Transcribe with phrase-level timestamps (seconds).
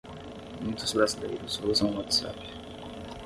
[0.61, 2.39] Muitos brasileiros usam o WhatsApp.